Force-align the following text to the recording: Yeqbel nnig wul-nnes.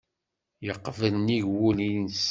Yeqbel 0.65 1.13
nnig 1.17 1.43
wul-nnes. 1.57 2.19